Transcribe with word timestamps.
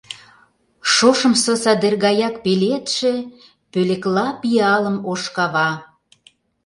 Шошымсо 0.93 1.53
садер 1.63 1.95
гаяк 2.05 2.35
пеледше 2.43 3.13
пӧлекла 3.71 4.27
пиалым 4.41 4.97
ош 5.11 5.23
кава. 5.35 5.71